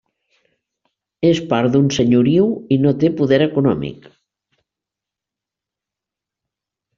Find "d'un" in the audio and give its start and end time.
1.75-1.91